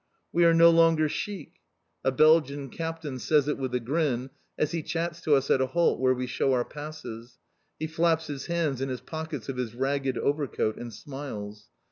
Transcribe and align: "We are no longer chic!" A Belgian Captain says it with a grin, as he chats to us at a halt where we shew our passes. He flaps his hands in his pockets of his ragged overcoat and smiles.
"We 0.31 0.45
are 0.45 0.53
no 0.55 0.71
longer 0.71 1.07
chic!" 1.07 1.57
A 2.03 2.11
Belgian 2.11 2.69
Captain 2.71 3.19
says 3.19 3.47
it 3.47 3.59
with 3.59 3.75
a 3.75 3.79
grin, 3.79 4.31
as 4.57 4.71
he 4.71 4.81
chats 4.81 5.21
to 5.21 5.35
us 5.35 5.51
at 5.51 5.61
a 5.61 5.67
halt 5.67 5.99
where 5.99 6.15
we 6.15 6.25
shew 6.25 6.53
our 6.53 6.65
passes. 6.65 7.37
He 7.77 7.85
flaps 7.85 8.25
his 8.25 8.47
hands 8.47 8.81
in 8.81 8.89
his 8.89 9.01
pockets 9.01 9.47
of 9.47 9.57
his 9.57 9.75
ragged 9.75 10.17
overcoat 10.17 10.75
and 10.77 10.91
smiles. 10.91 11.69